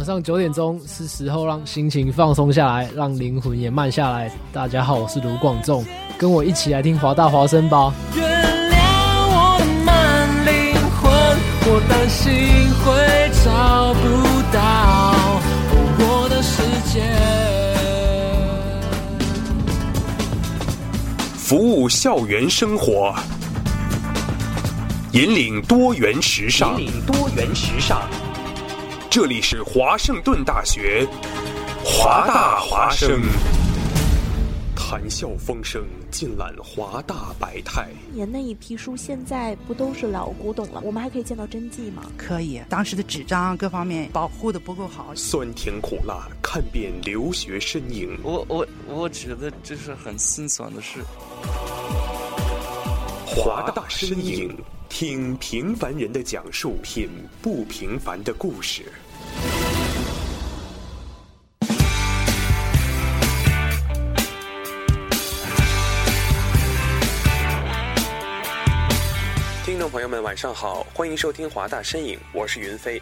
[0.00, 4.32] 晚上九点钟是时候让心情放松下来，让灵魂也慢下来。
[4.50, 5.84] 大家好，我是卢广仲，
[6.16, 7.92] 跟我一起来听华大华声吧。
[8.16, 8.78] 原谅
[9.28, 11.12] 我的慢灵魂，
[11.66, 12.32] 我担心
[12.80, 12.88] 会
[13.44, 14.08] 找不
[14.50, 14.58] 到
[15.98, 17.02] 我的世界。
[21.36, 23.14] 服务校园生活，
[25.12, 26.80] 引领多元时尚。
[26.80, 28.00] 引领多元时尚。
[29.10, 31.04] 这里是华盛顿大学，
[31.84, 33.20] 华大华生，
[34.76, 37.88] 谈笑风生，尽览华大百态。
[38.12, 40.80] 年那一批书现在不都是老古董了？
[40.84, 42.04] 我们还可以见到真迹吗？
[42.16, 45.12] 可以，当时的纸张各方面保护的不够好。
[45.16, 48.16] 酸甜苦辣，看遍留学身影。
[48.22, 51.00] 我我我觉得这是很心酸的事。
[53.26, 54.56] 华大身影，
[54.88, 57.08] 听平凡人的讲述，品
[57.40, 58.92] 不平凡的故事。
[69.80, 73.00] 众朋友们，晚上好，欢迎收听华大身影，我是云飞。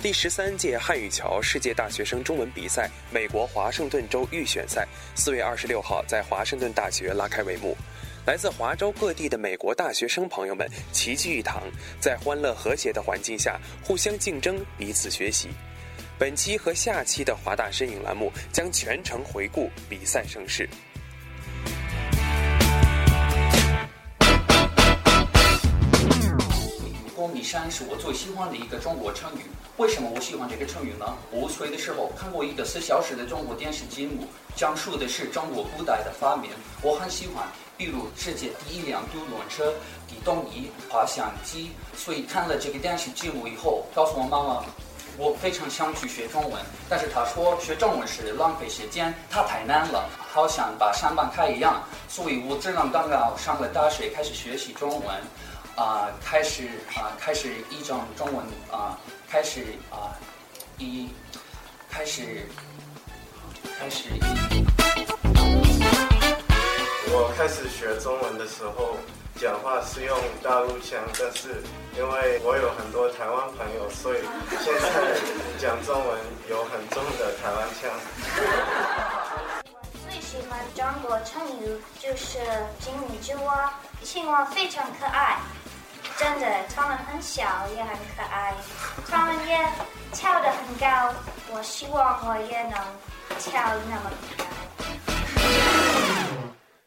[0.00, 7.76] 第十三届汉语桥世界大学生中文比赛美国华盛顿州预选赛，四月二十六号在华盛顿大学拉开帷幕。
[8.24, 11.64] 来自华州各地的美国大学生朋友们齐聚一堂，
[11.98, 15.48] 在欢乐和谐的环境下互相竞争、彼此学习。
[16.20, 20.68] 本期和下期的华大身影栏目将全程回顾比赛盛事。
[27.22, 29.42] 公米山是我最喜欢的一个中国成语。
[29.76, 31.06] 为什么我喜欢这个成语呢？
[31.30, 36.50] 五岁的时候看过一个四小时的中国电视节目，讲述的是中国古代的发明，
[36.82, 37.46] 我很喜欢。
[37.76, 39.72] 比如世界第一辆独轮车、
[40.08, 41.70] 地动仪、滑翔机。
[41.96, 44.64] 所以看了这个电视节目以后，告诉我妈妈，
[45.16, 46.60] 我非常想去学中文。
[46.88, 51.84] 但是她说学中文是浪费时间，它太难了，好像把上班卡一样。
[52.08, 55.22] 所以我只能等到上了大学开始学习中文。
[55.76, 60.12] 啊、开始啊、开始一种中文啊、开始啊、
[60.78, 61.08] 一
[61.88, 62.46] 开始
[63.78, 64.20] 开始一。
[67.14, 68.96] 我开始学中文的时候，
[69.36, 71.62] 讲话是用大陆腔，但是
[71.96, 74.18] 因为我有很多台湾朋友，所以
[74.60, 75.20] 现在
[75.58, 76.18] 讲中文
[76.48, 77.90] 有很重的台湾腔。
[80.08, 82.38] 最喜欢中国成语就是
[82.78, 83.72] 金鱼之蛙，
[84.02, 85.38] 青蛙非常可爱，
[86.18, 87.42] 真的，他们很小
[87.74, 88.54] 也很可爱，
[89.08, 89.58] 他们也
[90.12, 91.14] 跳得很高，
[91.52, 92.72] 我希望我也能
[93.38, 94.44] 跳那么高。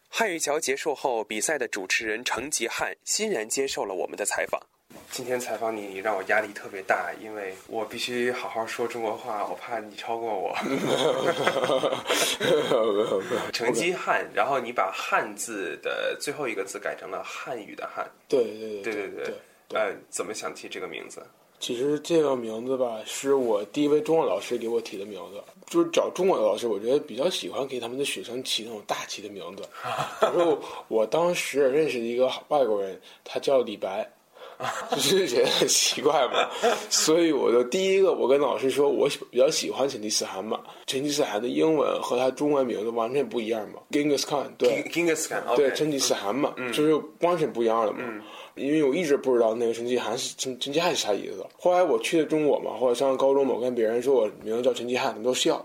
[0.10, 4.62] 汉语桥结束后，比赛的主持人程吉汉欣然接受了我们的采访。
[5.12, 10.54] 今天采访你，你让我压力特别大，因为我必须好好说中国话，我怕你超过我。
[13.54, 18.10] 成吉汉，然后你把汉字的最后一个字改成了汉语的汉。
[18.28, 19.34] 对对对对对
[19.70, 21.26] 对，呃，怎么想起这个名字？
[21.58, 25.42] 其实这个名字吧，是我第一位中文老师给我起的名字。
[25.68, 29.64] 就是找中文老师，我觉得比较喜欢给他们的学生起那种大气的名字。
[30.20, 34.08] 然后我当时认识一个外国人，他叫李白，
[34.92, 36.50] 就是觉得很奇怪嘛。
[36.90, 40.60] 所以我就第一个，我跟老师说，我比较喜欢成吉思汗嘛。
[40.86, 48.00] 成吉思汗的英文和他中文名字完全不一样嘛，Genghis Khan，对 Genghis Khan，对成吉思汗嘛，就是完全不一样的嘛。
[48.56, 51.46] 因为我一直不知道那个成吉汗是成成吉汗是啥意思。
[51.60, 55.64] 后来我去的中国嘛，或者上高中嘛，我跟别人说我名字叫成吉汗，他们都笑。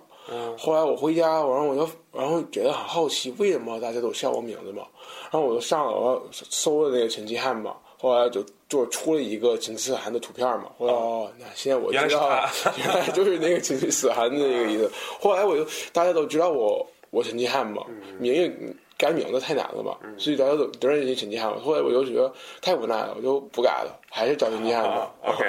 [0.57, 4.85] 后来我回家，然后我就然后觉得很好奇，为什么大家都笑我名字嘛？
[5.31, 10.71] 然后我就上了搜了那个成吉汗嘛，后来就就出了一个成吉思汗的图片嘛。
[10.79, 14.91] 后来哦，那现在我知道了， 原来就是那个成吉思汗的那个意思。
[15.21, 17.85] 后来我就大家都知道我我成吉汗嘛，
[18.19, 19.07] 名字。
[19.07, 21.59] 改名字太难了嘛，所以大家都都认识成吉汗嘛。
[21.59, 22.31] 后来我就觉得
[22.61, 25.11] 太无奈了，我就不改了，还是找成吉汗吧。
[25.25, 25.45] OK，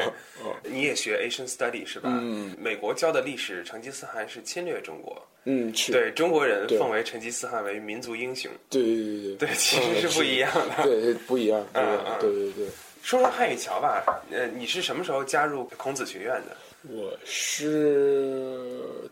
[0.64, 2.10] 你也学 Asian Study 是吧？
[2.12, 5.22] 嗯，美国教的历史，成吉思汗是侵略中国。
[5.44, 8.50] 嗯，是对中国人奉为成吉思汗为民族英雄。
[8.70, 10.84] 对对对对对，其实是不一样的。
[10.84, 11.62] 对，不一样。
[11.74, 12.68] 嗯嗯，对对对。
[13.04, 16.56] 说说汉语桥吧，呃，你是什么时候加入孔子学院的？
[16.90, 18.58] 我是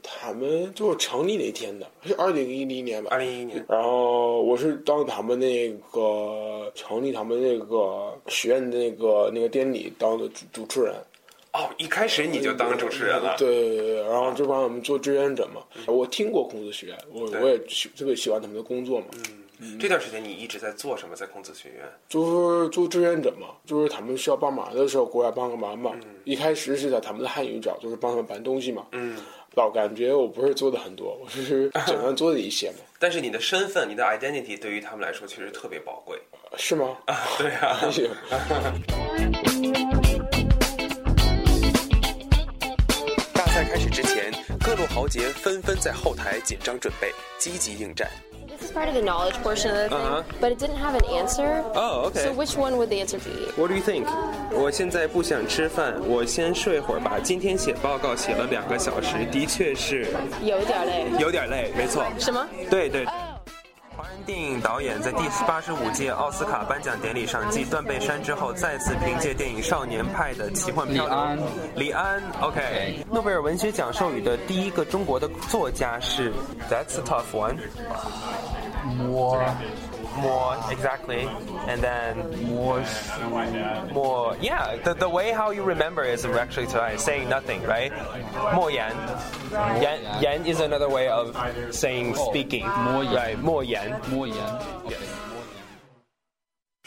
[0.01, 3.10] 他们就是成立那天的，是二零一零年吧。
[3.12, 3.63] 二零一一年。
[3.69, 10.95] 然后我是当他们那个成立他们那个学院的那个那个典礼当的主主持人。
[11.54, 13.36] 哦，一开始你就当主持人了。
[13.38, 15.62] 对对对，然后就帮我们做志愿者嘛。
[15.86, 17.57] 我听过孔子学院，我我也
[17.95, 19.06] 特别喜欢他们的工作嘛。
[19.18, 19.24] 嗯。
[19.80, 21.16] 这段时间你一直在做什么？
[21.16, 21.84] 在孔子学院？
[22.08, 25.92] 就是做志愿者嘛，就是他们需要帮忙的时候过来帮个忙嘛。
[26.24, 28.88] 一开始是在他们的汉语角，就是帮他们搬东西嘛。
[28.94, 29.18] 嗯，
[29.56, 32.78] 老感觉我不是做的很多，我就是 简单做的一些嘛。
[33.00, 36.18] 但是你的身份、你的 identity 对于他们来说确实特别宝贵，
[36.58, 36.98] 是吗？
[37.06, 37.80] 啊，对啊。
[43.34, 44.32] 大赛开始之前，
[44.64, 48.10] 各路豪杰纷纷在后台紧张准备，积极应战。
[48.69, 50.23] This is part of the knowledge portion of the thing, Uh-huh.
[50.41, 51.65] but it didn't have an answer.
[51.75, 52.25] Oh, okay.
[52.25, 53.51] So which one would the answer be?
[53.56, 54.06] What do you think？
[54.53, 57.19] 我现在不想吃饭，我先睡会儿吧。
[57.23, 60.06] 今天写报告写了两个小时，的确是
[60.43, 61.06] 有点累。
[61.19, 62.05] 有点累，没错。
[62.19, 62.47] 什么？
[62.71, 63.06] 对对。
[63.97, 71.15] 华人电影导演在第八十五届奥斯卡颁奖典礼上继断背山之后，再次凭借电影《少年派的奇幻漂流》。
[71.17, 71.39] 李安。
[71.77, 73.05] 李安，OK。
[73.09, 76.33] 诺贝尔文学奖授予的第一个中国的作家是，
[76.69, 77.56] That's a tough one。
[78.86, 79.56] more.
[80.18, 81.30] More exactly.
[81.68, 82.18] And then
[82.48, 82.84] more
[83.94, 87.94] more yeah the, the way how you remember is actually uh, saying nothing right?
[88.54, 88.96] More yan.
[89.81, 91.38] yan yan is another way of
[91.74, 92.68] saying speaking.
[92.68, 94.52] More yan right more yan more yan
[94.86, 95.19] okay.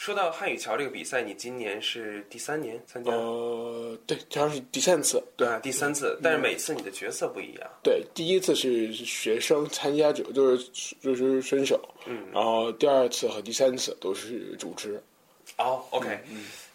[0.03, 3.13] 说到汉语桥这个比赛，你今年是第三年参加？
[3.13, 5.23] 呃，对，好像是第三次。
[5.37, 7.71] 对啊，第三次，但是每次你的角色不一样。
[7.85, 10.69] 对，第一次是学生参加者，就是
[11.01, 15.01] 就是选手，嗯，然后第二次和第三次都是主持。
[15.59, 16.19] 哦，OK，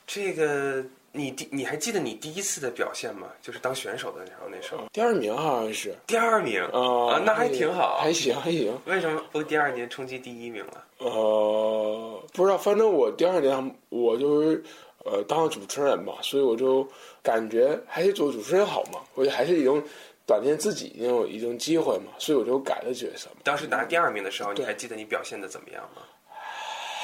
[0.06, 0.82] 这个
[1.18, 3.28] 你第你还记得你第一次的表现吗？
[3.42, 5.96] 就是当选手的时候，那时候第二名好像是。
[6.06, 8.80] 第二名啊，那还挺好，还行还行。
[8.86, 10.86] 为什么不第二年冲击第一名了？
[11.00, 14.64] 呃，不知道，反正我第二年我就是
[15.06, 16.88] 呃当了主持人嘛，所以我就
[17.24, 19.82] 感觉还是做主持人好嘛，我就还是一种
[20.28, 23.38] 锻炼自己那种一种机会嘛，所以我就改了角色嘛。
[23.44, 26.04] 当时拿第二名的时候，你还记得你表现的怎么样吗？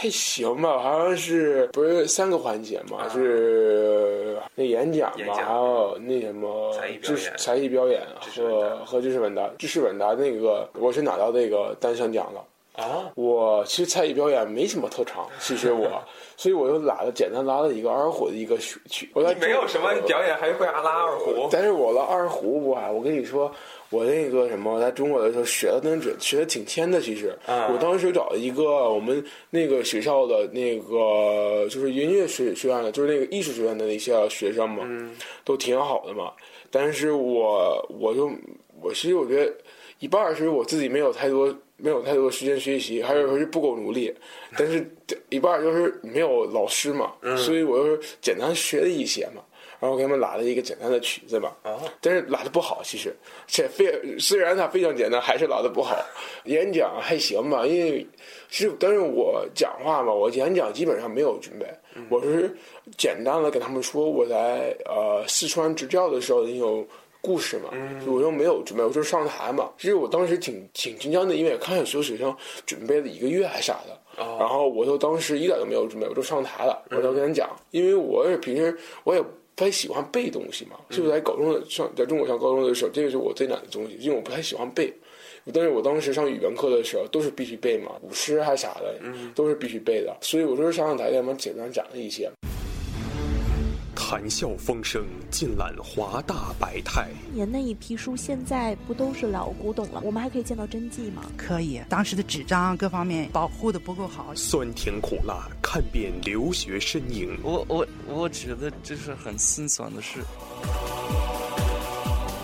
[0.04, 3.08] 还行吧，好像是不是三个环节嘛？
[3.08, 8.02] 是那演讲嘛，还有那什么知识才艺表演
[8.36, 9.50] 和和知识问答。
[9.58, 12.44] 知识问答那个我是拿到那个单项奖了。
[12.76, 15.88] 啊，我其实才艺表演没什么特长，其实我，
[16.36, 19.10] 所以我就拉了简单拉了一个二胡的一个曲曲。
[19.14, 21.48] 我你没有什么表演，还会拉二胡？
[21.52, 23.52] 但是我拉二胡哇，我跟你说，
[23.92, 27.00] 我那个什么，在中国的时候学的那准，学的挺天的。
[27.00, 35.16] 其实，啊、我当时找了一个我们那个学校的那个就是音乐学学院的，就是那个艺术学院的那些学生嘛，嗯、
[35.46, 36.32] 都挺好的嘛。
[36.72, 38.32] 但是我我就
[38.82, 39.54] 我其实我觉得
[40.00, 41.56] 一半是我自己没有太多。
[41.78, 44.14] 没有太多时间学习，还有说是不够努力，
[44.58, 44.88] 但是
[45.30, 49.42] 一半就是没有老师嘛，嗯、所以我就是简单学了一些嘛，
[49.80, 53.14] 然后给他们拉了一个简单的曲子嘛，哦、但是拉的不好，其实。
[53.48, 55.98] 这非虽然它非常简单，还是拉的不好。
[56.46, 58.06] 演讲还行吧，因为
[58.50, 61.66] 是但是我讲话嘛，我演讲基本上没有准备，
[61.96, 62.56] 嗯、我是
[62.98, 66.88] 简单的跟他们说我在呃四川执教的时候那种。
[67.24, 67.70] 故事嘛，
[68.06, 69.70] 我就没有准备，我就上台嘛。
[69.78, 72.36] 其实我当时挺挺紧张的，因为看有所有学生
[72.66, 84.94] 准备了一个月还啥的，哦、然后我就当时一点都没有准备，我就上台了，我就跟人讲，因为我也平时我也不太喜欢背东西嘛，是不是在高中的上在中国上高中的时候，这个是我最难的东西，因为我不太喜欢背。
[85.54, 88.96] 但是我当时上语文课的时候都是必须背嘛，古诗还啥的，
[89.34, 92.30] 都是必须背的，所以我就是上上台给他们简单讲了一些。
[94.14, 97.10] 谈笑风生，尽览华大百态。
[97.32, 100.00] 年那一批书现在不都是老古董了？
[100.06, 101.24] 我们还可以见到真迹吗？
[101.36, 104.32] 可以，当时的纸张各方面保护的不够好。
[104.36, 107.36] 酸甜苦辣，看遍留学身影。
[107.42, 110.20] 我我我觉得这是很心酸的事。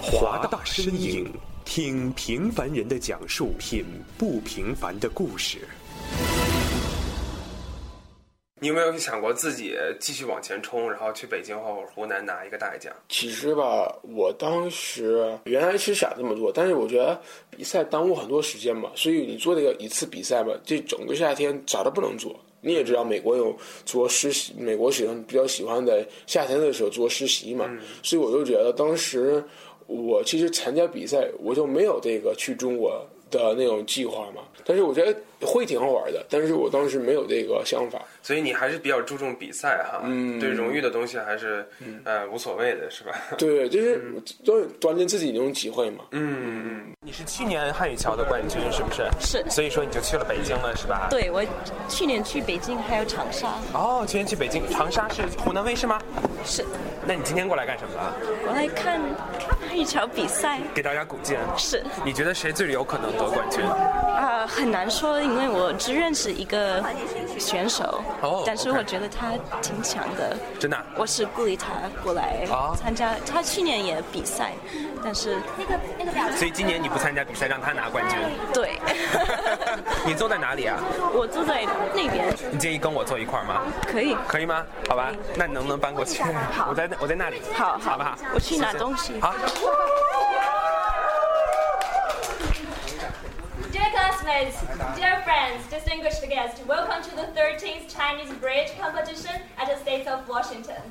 [0.01, 1.31] 华大身影，
[1.65, 3.85] 听平凡人的讲述，品
[4.17, 5.67] 不平凡的故事。
[8.59, 12.93] 你有没有想过自己继续往前冲，然后去北京或者湖南拿一个大奖？
[13.07, 22.35] 其实吧，我当时原来是想这么做，但是我觉得比赛耽误很多时间嘛，所以你做这个一次比赛吧，这整个夏天啥都不能做。
[22.61, 29.41] 你也知道，美国有做实习，美国学生比较喜欢在夏天的时候做实习嘛，嗯、所以我就觉得当时
[29.87, 34.41] 我其实参加比赛，我就没有这个去中国的那种计划嘛。
[34.65, 35.15] 但是我觉得
[35.47, 37.99] 会挺好玩的，但是我当时没有这个想法。
[38.21, 43.15] 所以你还是比较注重比赛哈，嗯，对荣誉的东西还是、嗯、呃无所谓的，是吧？
[43.37, 43.99] 对，就是
[44.45, 46.03] 锻锻炼自己那种机会嘛。
[46.11, 46.95] 嗯嗯。
[47.01, 49.09] 你是去年汉语桥的冠军是不是？
[49.19, 49.43] 是。
[49.49, 51.07] 所以说你就去了北京了是吧？
[51.09, 51.43] 对，我
[51.87, 53.55] 去年去北京还有长沙。
[53.73, 55.99] 哦，去年去北京，长沙是湖南卫视吗？
[56.45, 56.63] 是。
[57.07, 58.15] 那你今天过来干什么了？
[58.45, 59.01] 我来看
[59.69, 61.37] 看汉语桥比赛，给大家鼓劲。
[61.55, 61.83] 是。
[62.03, 63.63] 你觉得谁最有可能得冠军？
[63.63, 66.83] 啊、很难说，因为我只认识一个
[67.37, 70.35] 选手，哦但是我觉得他挺强的。
[70.59, 70.83] 真的啊？
[70.97, 71.67] 我是鼓励他
[72.03, 74.53] 过来啊参加，他去年也比赛，
[75.03, 78.17] 但是那个那个表所以今年你不参加比赛，让他拿冠军。
[78.51, 78.79] 对，
[80.03, 80.79] 你坐在哪里啊？
[81.13, 83.61] 我坐在那边，你介意跟我坐一块儿吗？
[83.85, 84.17] 可以。
[84.27, 84.65] 可以吗？
[84.89, 86.23] 好吧，那你能不能搬过去？
[86.67, 87.39] 我在我在那里。
[87.53, 88.17] 好好不好？
[88.33, 89.13] 我去拿东西。
[89.21, 89.33] 好。
[89.59, 89.67] Dear
[93.91, 94.61] classmates,
[94.95, 100.29] dear friends, distinguished guests, welcome to the 13th Chinese Bridge Competition at the State of
[100.29, 100.81] Washington.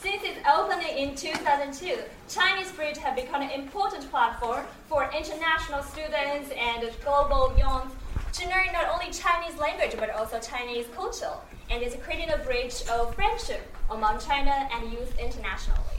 [0.00, 6.50] Since its opening in 2002, Chinese Bridge have become an important platform for international students
[6.58, 7.94] and global youth
[8.32, 11.34] to learn not only Chinese language but also Chinese culture,
[11.68, 15.89] and is creating a bridge of friendship among China and youth internationally.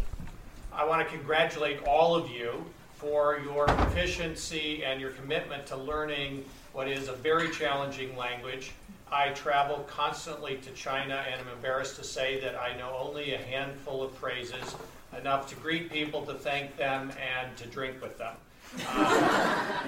[0.72, 2.64] I want to congratulate all of you
[2.96, 8.72] for your proficiency and your commitment to learning what is a very challenging language.
[9.10, 13.38] I travel constantly to China and am embarrassed to say that I know only a
[13.38, 14.74] handful of phrases,
[15.18, 18.34] enough to greet people, to thank them, and to drink with them.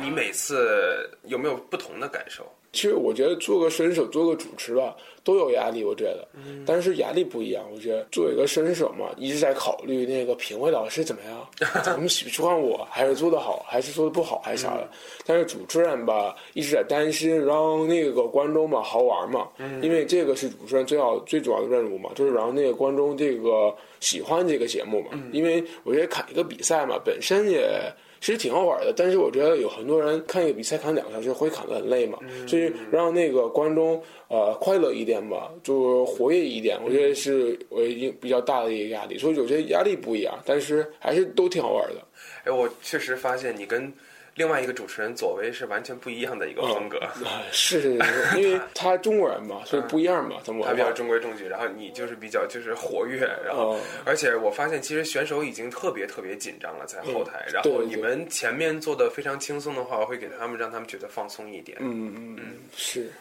[0.00, 2.50] 你每次有没有不同的感受？
[2.73, 5.83] 其实我觉得做个选手、做个主持吧，都有压力。
[5.83, 6.27] 我觉得，
[6.65, 7.63] 但是压力不一样。
[7.71, 11.47] 我觉得作为一个选手嘛，一直在考虑那个评委老师怎么样，
[11.85, 14.89] 怎么喜欢我，还是做得好，还是做得不好，还是啥的。
[15.23, 19.47] 但是主持人吧，一直在担心让那个观众嘛好玩嘛，
[19.83, 25.11] 因为这个是主持人最好最主要的任务嘛，就是让那个观众这个喜欢这个节目嘛。
[25.31, 27.69] 因为我觉得看一个比赛嘛，本身也。
[28.23, 41.95] 其实挺好玩的，但是我觉得有很多人看一个比赛看两个小时会看得很累嘛，所以让那个观众呃快乐一点吧，就活跃一点，我觉得是我一定比较大的一个压力，所以有些压力不一样，但是还是都挺好玩的。
[42.45, 43.91] 哎，我确实发现你跟
[44.35, 46.99] 另外一个主持人左为是完全不一样的一个风格。
[47.51, 61.77] 是是是，因为 他中国人嘛，所以不一样嘛，他们他比较中规中矩，然后你就是比较就是活跃，然后、而且我发现其实选手已经特别特别紧张了，在后台，然后你们前面做的非常轻松的话，会给他们让他们觉得放松一点。
[61.81, 63.11] 嗯嗯嗯，是。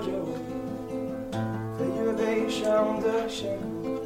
[0.00, 0.32] 着我，
[1.78, 3.48] 飞越悲伤的山
[3.82, 4.00] 谷，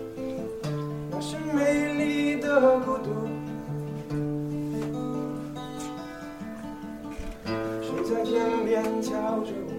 [1.11, 3.11] 那是美丽的孤独。
[7.81, 8.35] 谁在天
[8.65, 9.71] 边跳着舞，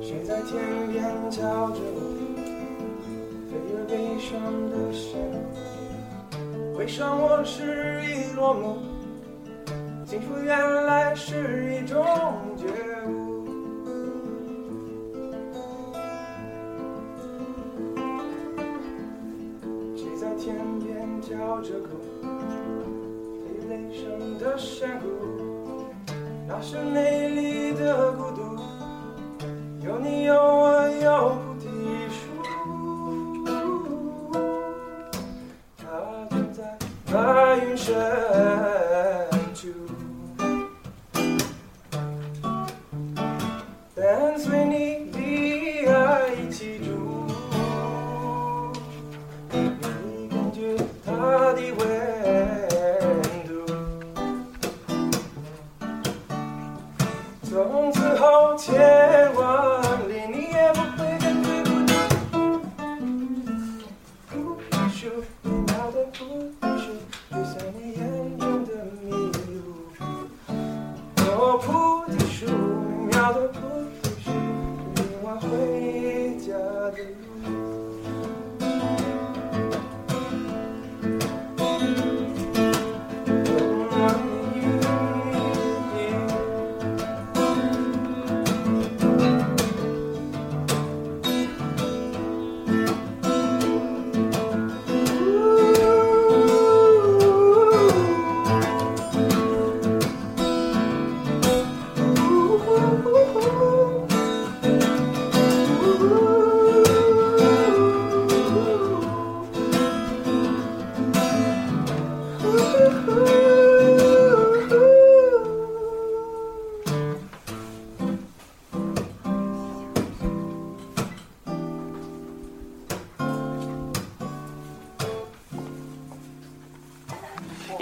[0.00, 0.52] 谁在天
[0.92, 1.98] 边跳着舞，
[3.50, 4.30] 飞越悲伤
[4.70, 5.10] 的山
[6.30, 8.78] 谷，回首往事已落幕。
[10.10, 12.04] 幸福原来是一种
[12.56, 12.66] 觉
[13.06, 13.19] 悟。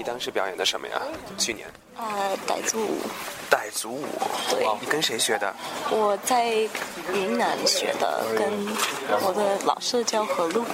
[0.09, 1.01] 当时表演的什么呀？
[1.37, 2.99] 去年呃，傣族舞，
[3.51, 4.07] 傣族舞。
[4.51, 5.55] 对你跟谁学的？
[5.91, 6.47] 我在
[7.13, 8.51] 云南学的，跟
[9.21, 10.65] 我的老师叫何璐，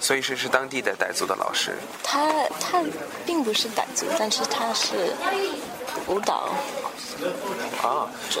[0.00, 1.76] 所以是是当地的傣族的老师。
[2.02, 2.82] 他他
[3.24, 5.14] 并不是傣族，但是他是
[6.08, 6.48] 舞蹈
[7.82, 8.40] 啊，这，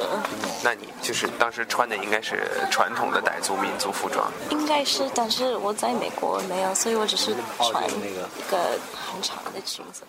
[0.62, 4.32] 那你就是当时穿的应该是传统的傣族民族服装。
[4.50, 10.02] 应该是，但是我在美国没有，所以我只是穿那个一个很长的裙子。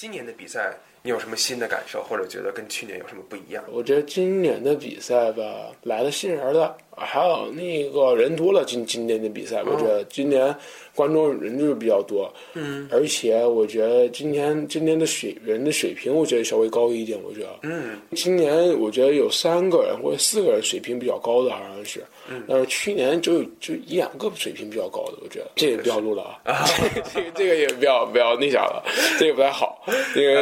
[0.00, 3.62] 今年的比赛，你有什么新的感受，或者觉得跟去年有什么不一样？
[3.70, 5.44] 我觉得今年的比赛吧，
[5.82, 8.64] 来的新人的，还有那个人多了。
[8.64, 10.56] 今今年的比赛，我觉得今年
[10.94, 12.88] 观众人就是比较多，嗯。
[12.90, 17.18] 而且我觉得今年今年的水人的水平，我觉得稍微高一点。
[17.22, 22.42] 我觉得，嗯，今年我觉得有三个人或者四个人水平比较高的，好像是，嗯。
[22.48, 25.50] 但是去年就有就一两个水平比较高的，我觉得。
[25.56, 26.64] 这个不要录了啊，
[27.12, 28.82] 这个这个也不要不要那啥了，
[29.18, 29.69] 这个不太好，
[30.14, 30.34] 因为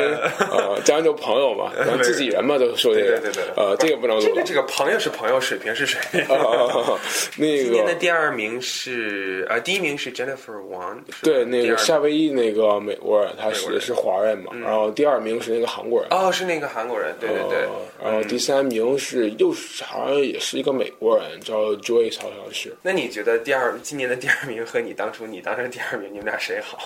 [0.50, 4.28] 呃，咱就朋友嘛， 咱自己人嘛，都说这个，对对对呃，这个不能录了。
[4.28, 6.20] 这个这个朋友是朋友，水平是水平。
[6.34, 6.98] 啊
[7.36, 17.68] 那今年的第二名是呃，第一名是 Jennifer Wang，对那个夏威夷那个美国人，他是是华人嘛，然后第二名是那个韩国人，哦，是那个韩国人，对对对。
[18.02, 22.76] 然后第三名是又是好像也是一个美国人，叫 Joyce，好像是。
[22.82, 26.78] 那你觉得第二今年的第二名和你当初你当成第二名，你们俩谁好？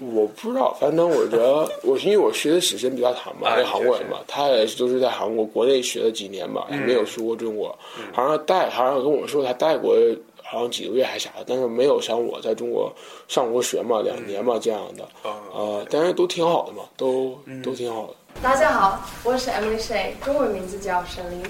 [0.00, 7.76] 我不知道，反正我觉得 我因为我学的是时间比较长嘛，啊那韩国人嘛，他也是都是在韩国国内学了几年嘛，也嗯没有出过中国。
[8.12, 9.96] 好像带，好像跟我说他带过
[10.42, 12.92] 好像几个月还啥的，但是没有像我在中国
[13.26, 15.04] 上过学嘛，两年嘛这样的。
[15.28, 18.14] 啊，但是都挺好的嘛，都都挺好的。
[18.40, 21.42] 大家好，我是 Emily Shay，中文名字叫沈林。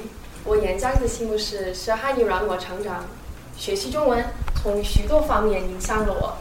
[0.45, 3.05] 我演讲的题目是“学汉语让我成长”。
[3.59, 4.25] 学习中文
[4.63, 6.33] 从许多方面影响了我。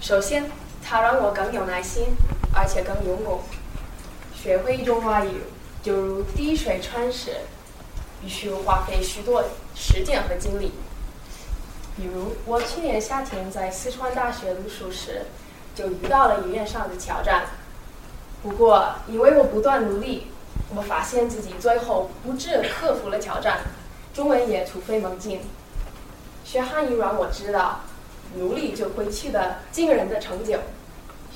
[0.00, 0.48] 首先，
[0.90, 2.16] 它让我更有耐心，
[2.54, 3.42] 而且更用功。
[4.34, 5.42] 学会一种外语，
[5.82, 7.32] 就如滴水穿石，
[8.22, 10.72] 必须花费许多时间和精力。
[11.94, 15.26] 比如，我去年夏天在四川大学读书时，
[15.74, 17.44] 就遇到了语言上的挑战。
[18.42, 20.28] 不过，因为我不断努力，
[20.74, 23.58] 我发现自己最后不止克服了挑战，
[24.14, 25.42] 中文也突飞猛进。
[26.46, 27.80] 学汉语让我知道，
[28.36, 30.58] 努力就会取得惊人的成就。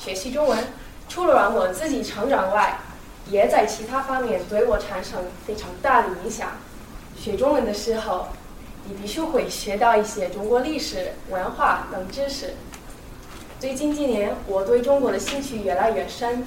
[0.02, 0.58] 学习中文
[1.08, 2.76] 除了让我自己成长外，
[3.30, 6.48] 也在其他方面对我产生非常大的影响。
[7.16, 8.26] 学中文的时候，
[8.84, 12.54] 你必须会学到一些中国历史、文化等知识。
[13.60, 16.44] 最近几年，我对中国的兴趣越来越深。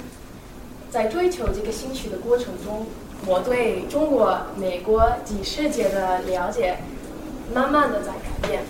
[0.90, 2.86] 在追求这个兴趣的过程中，
[3.24, 6.76] 我对中国、美国及世界的了解，
[7.54, 8.62] 慢慢的在改变。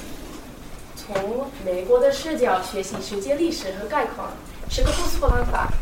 [0.94, 4.31] 从美国的视角学习世界历史和概况
[4.68, 5.72] 是个不错方法，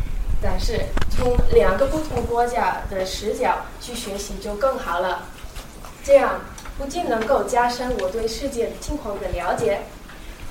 [0.40, 5.25] 但是从两个不同国家的视角去学习就更好了。
[6.05, 6.40] 这样
[6.79, 9.81] 不仅能够加深我对世界情况的了解，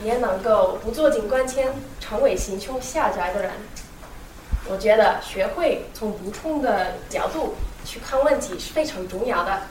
[0.04, 3.52] 也能够不坐井观天，成为心胸狭窄的人。
[4.66, 7.54] 我觉得学会从不同的角度
[7.86, 9.62] 去看问题是非常重要的，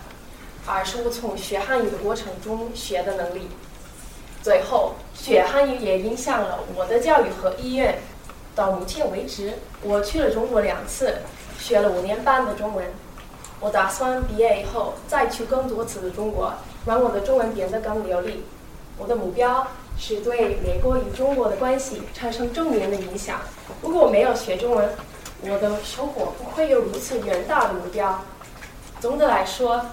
[0.66, 3.48] 而是我从学汉语的过程中学的能力。
[4.42, 7.98] 最后，学汉语也影响了我的教育和意愿。
[8.54, 11.16] 到目前为止，我去了中国两次，
[11.58, 12.84] 学了五年半的中文。
[13.60, 16.52] 我打算毕业以后再去更多次的中国，
[16.84, 18.44] 让我的中文变得更流利。
[18.98, 23.40] 我的目标是对美国与中国的关系产生正面的影响。
[23.80, 24.88] 如果我没有学中文，
[25.42, 28.22] 我的生活不会有如此远大的目标。
[29.00, 29.86] 总的来说，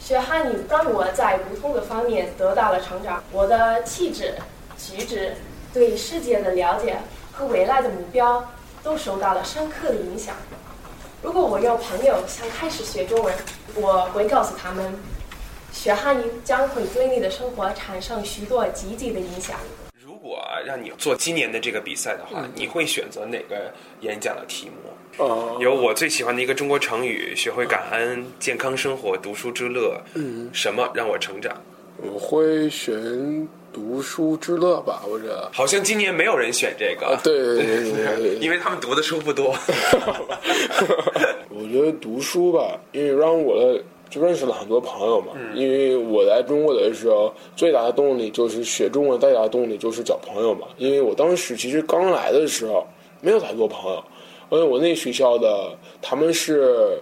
[0.00, 3.22] 学汉语让我在不同的方面得到了成长。
[3.30, 4.34] 我的气质、
[4.76, 5.36] 举止、
[5.72, 6.96] 对世界的了解
[7.32, 8.46] 和未来的目标
[8.82, 10.34] 都受到了深刻的影响。
[11.22, 13.34] 如果我有朋友想开始学中文，
[13.74, 14.92] 我会告诉他们，
[15.72, 19.56] 学汉语将会对你的生活产生许多积极的影响。
[20.04, 25.24] 如果让你做今年的这个比赛的话，你会选择哪个演讲的题目？
[25.24, 30.00] 哦有我最喜欢的一个中国成语：学会感恩、健康生活、读书之乐。
[30.14, 31.56] 嗯，什么让我成长？
[31.98, 35.48] 我会选读书之乐吧，或者。
[35.52, 37.06] 好像今年没有人选这个。
[37.06, 39.54] 啊对对对对对对 因为他们读的书不多。
[41.50, 45.32] 我觉得读书吧，因为让我的就认识了很多朋友嘛。
[45.54, 50.66] 因为我来中国的时候，最大的动力就是学中文，最大的动力就是找朋友嘛。
[50.78, 52.86] 因为我当时其实刚来的时候
[53.20, 54.04] 没有太多朋友，
[54.50, 56.98] 而且我那学校的他们是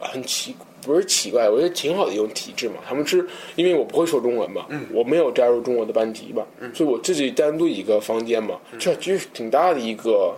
[0.00, 2.76] 很奇，不是奇怪，我觉得挺好的一种体制嘛。
[2.86, 10.34] 他们是因为我不会说中文嘛，我没有加入中国的班级嘛，所以我自己单独一个房间嘛，这其实挺大的一个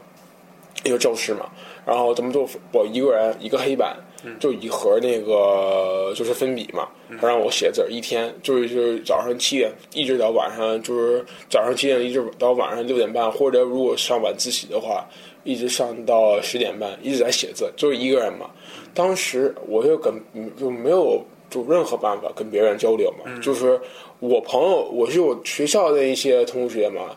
[0.84, 1.50] 一个教室嘛。
[1.86, 3.96] 然后他们就我一个人一个黑板，
[4.38, 6.88] 就一盒那个就是粉笔嘛，
[7.20, 15.08] 他让我写字儿，一天就是就是早上七点一直到晚上，就是早上七点一直到晚上六点半，或者如果上晚自习的话，
[15.42, 18.50] 一直上到十点半，一直在写字，就是一个人嘛。
[18.94, 20.12] 当时我就跟
[20.58, 23.80] 就没有就任何办法跟别人交流嘛，就是
[24.18, 27.16] 我朋友，我是我学校的一些同学嘛，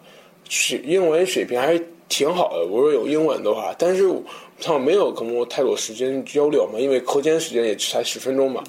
[0.50, 2.66] 水英文水平还是挺好的。
[2.66, 4.08] 我说有英文的话，但是
[4.64, 8.64] 他们没有跟我太多时间交流嘛，因为课间时间也才十分钟嘛。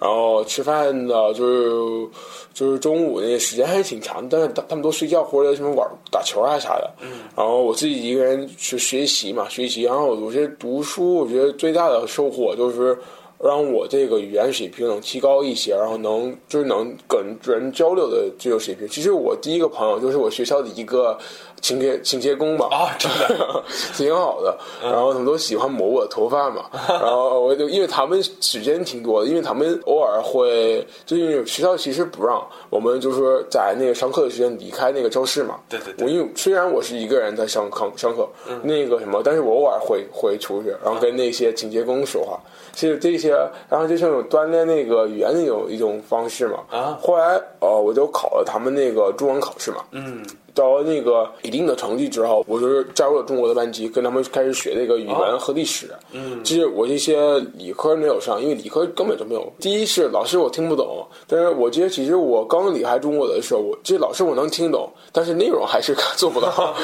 [0.00, 2.08] 然后吃饭的就是
[2.52, 6.90] 就是中午那时间还是挺长，但是他他们都睡觉或者什么玩打球啊啥的。
[7.36, 9.82] 然后我自己一个人去学习嘛，学习。
[9.82, 12.98] 然后我觉得读书，我觉得最大的收获就是
[13.40, 18.88] 让我这个语言水平能提高一些，然后能就是能跟人交流的这个水平。
[18.88, 21.16] 其实我第一个朋友就是我学校的一个
[21.60, 23.62] 清洁清洁工吧，啊，真的
[23.94, 24.56] 挺好的。
[24.82, 35.58] 然后他们都喜欢抹我的头发嘛，然后我就因为他们时间挺多的，因为他们偶尔会，就因为学校其实不让我们就是在那个上课的时间离开那个教室嘛。
[35.68, 38.28] 对对对我因为虽然我是一个人在上课上课，
[38.62, 42.38] 那个什么，但是我偶尔会会出去，然后跟那些清洁工说话。
[42.72, 43.30] 其实这些，
[43.68, 46.60] 然后就是那种锻炼那个语言的一种一种方式嘛。
[46.70, 49.78] 啊，后来呃，我就考了他们那个中文考试嘛。
[49.90, 50.24] 嗯，
[50.58, 55.88] 到了那个一定的成绩之后，我就是加入了中国的班级，跟他们开始学这个语文和历史。
[56.12, 59.52] 嗯其实我这些理科没有上，因为理科根本就没有。
[59.60, 66.50] 第一是老师我听不懂，但是我觉得其实我刚离开中国的时候，我这老师我能听懂，但是内容还是做不到。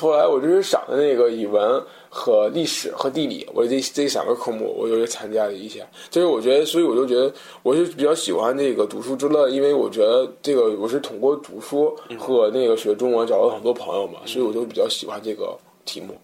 [0.00, 1.82] 后来我就是想的那个语文
[2.14, 5.80] 和历史和地理，我这这三个科目我就参加了一下。
[6.10, 16.14] 就是我觉得，所以我就觉得我就比较喜欢这个读书之乐，因为我觉得这个我是通过读书和那个学中文找到很多朋友嘛，所以我就比较喜欢这个题目。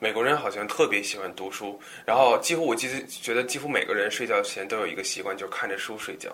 [0.00, 6.28] 美国人好像特别喜欢读书，然后几乎我记得觉得几乎每个人睡觉前都有一个习惯，就是看着书睡觉。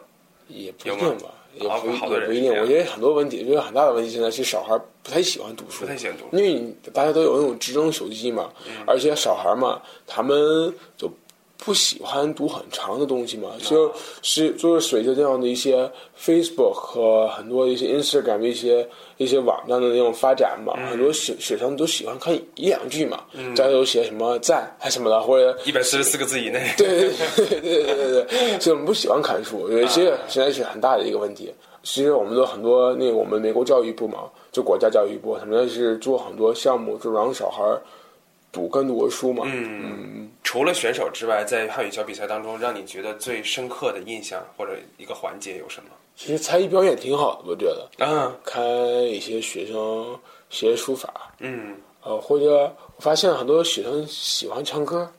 [0.49, 2.53] 也不一定吧，也不一定。
[2.61, 8.51] 我觉得很多问题，就是很大的问题，现在是小孩不太喜欢读书，不太喜欢读因为大家都有那种智能手机嘛，
[8.87, 11.11] 而且小孩嘛，他们就
[11.65, 15.89] 不喜欢读很长的东西嘛，就是就是随着这样的一些
[16.21, 26.75] Facebook 和很多一些 Instagram 的一些一些网站的那种发展嘛，很多学学生都喜欢看一两句嘛，嗯再有写什么赞还什么的，或者一百四十四个字以内。
[26.77, 31.53] 对对对对对对对，所以我们不喜欢看书，我觉得这现在是很大的一个问题。
[31.85, 37.81] 其实我们的很多那个我们美国教育部嘛，就国家教育部，他们是做很多项目，就让小孩儿
[38.53, 39.43] 读更多书嘛。
[39.47, 45.89] 嗯，除了选手之外，在汉语小比赛当中，让你觉得最深刻的印象或者一个环节有什么？
[46.15, 47.89] 其实才艺表演挺好的，我觉得。
[48.05, 48.63] 啊，看
[49.03, 50.15] 一些学生
[50.51, 55.11] 学书法，嗯，呃，或者我发现很多学生喜欢唱歌，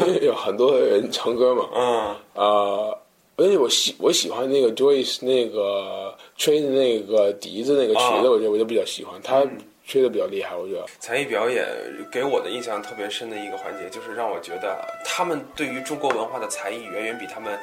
[0.00, 1.68] 因 为有很多人唱歌嘛。
[1.74, 2.98] 嗯，呃，
[3.36, 9.42] 而且我喜我喜欢那个 Joyce 那个吹的那个笛子那个曲子，啊我觉得我就比较喜欢，他
[9.88, 10.84] 吹的比较厉害，我觉得。
[11.00, 11.66] 才艺表演
[12.12, 17.58] 给我的印象特别深的一个环节，就是让我觉得他们对于中国文化的才艺远远比他们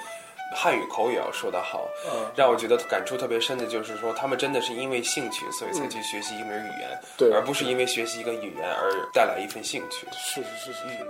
[0.55, 1.87] 汉语口语要说得好。
[2.11, 10.07] 嗯让我觉得感触特别深的就是说，他们真的是因为兴趣，所以才去学习一门语言，对而不是因为学习一个语言而带来一份兴趣。
[10.11, 11.05] 是是是是是。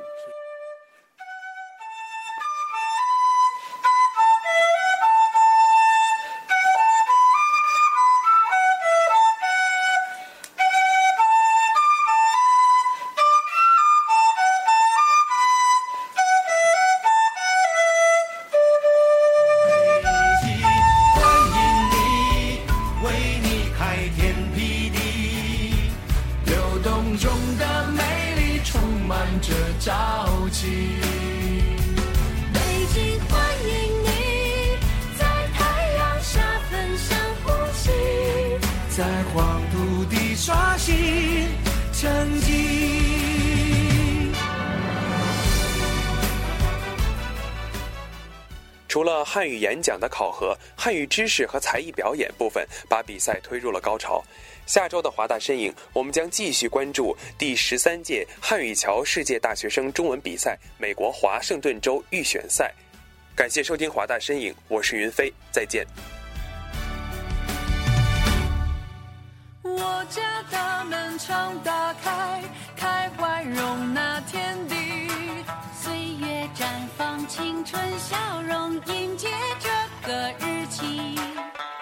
[40.66, 41.48] 地刷新
[41.94, 42.54] 成绩。
[48.88, 54.24] 除了汉语演讲的考核，汉语知识和才艺表演部分把比赛推入了高潮。
[54.66, 62.74] 下周的华大身影，我们将继续关注第十三届汉语桥世界大学生中文比赛美国华盛顿州预选赛。
[63.36, 65.86] 感谢收听华大身影，我是云飞，再见。
[69.78, 72.42] 我家大门常打开，
[72.78, 74.76] 开怀容纳天地。
[75.82, 76.66] 岁月绽
[76.98, 79.28] 放青春笑容，迎接
[79.60, 81.20] 这个日期。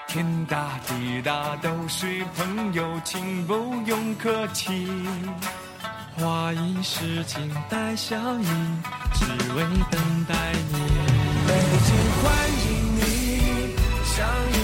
[0.08, 3.54] 天大地大都是朋友，请不
[3.86, 4.88] 用客气。
[6.18, 8.48] 花一世情，带笑意，
[9.14, 10.36] 只为等待
[10.72, 10.80] 你。
[11.48, 11.52] 北
[11.86, 12.26] 京欢
[12.66, 14.63] 迎你，相遇。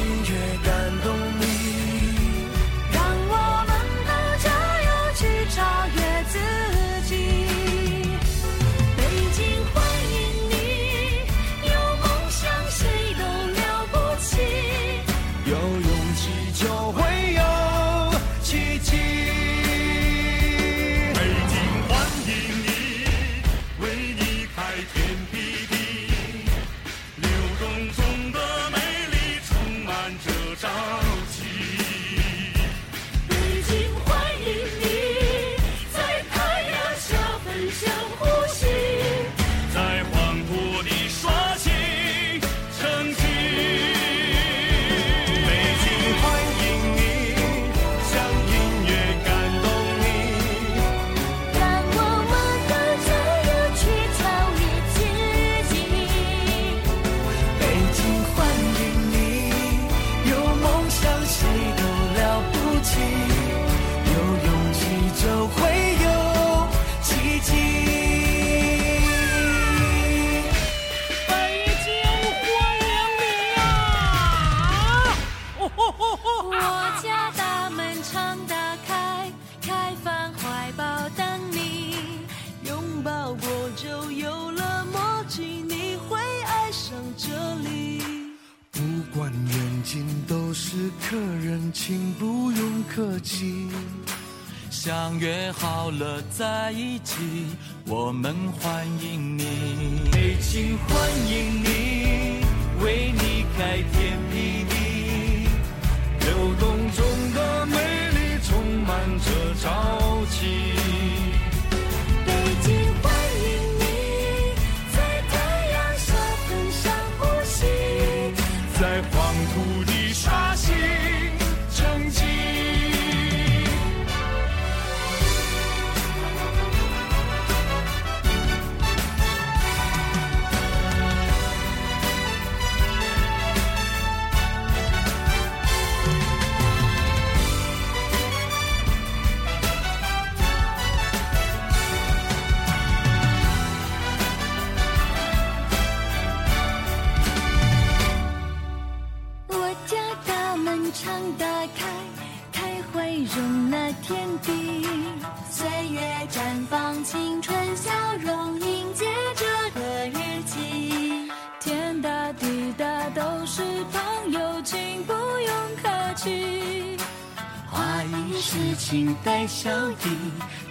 [168.90, 169.96] 心带笑意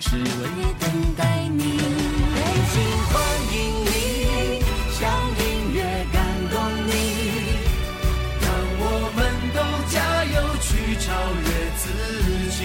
[0.01, 0.25] 只为
[0.81, 1.79] 等待你
[2.35, 2.39] 北
[2.73, 2.77] 京
[3.07, 3.15] 欢
[3.53, 3.89] 迎你
[4.91, 4.99] 像
[5.39, 5.79] 音乐
[6.13, 6.19] 感
[6.51, 6.91] 动你
[8.41, 8.45] 让
[8.81, 8.83] 我
[9.15, 9.19] 们
[9.55, 9.97] 都加
[10.35, 11.07] 油去超
[11.47, 11.85] 越自
[12.59, 12.61] 己。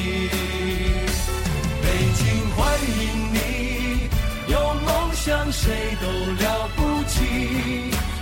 [1.84, 1.86] 北
[2.18, 2.22] 京
[2.56, 2.60] 欢
[2.98, 3.38] 迎你
[4.52, 6.08] 有梦想谁都
[6.44, 7.14] 了不起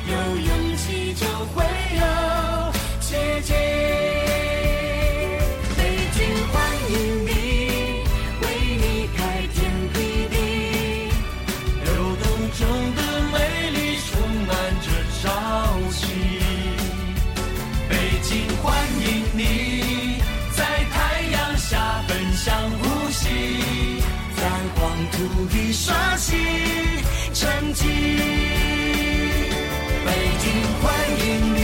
[0.06, 1.64] 有勇气就会
[1.96, 2.04] 有
[3.00, 3.16] 奇
[3.46, 4.01] 迹
[25.72, 26.38] 刷新
[27.34, 27.86] 成绩。
[30.06, 30.46] 北京
[30.82, 31.61] 欢迎你